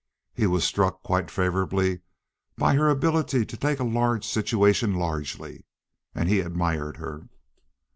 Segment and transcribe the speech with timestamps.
[0.33, 1.99] He was struck quite favorably
[2.57, 5.63] by her ability to take a large situation largely,
[6.15, 7.29] and he admired her.